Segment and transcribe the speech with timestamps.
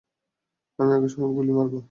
[0.79, 1.73] আমি আগে গুলি মারব।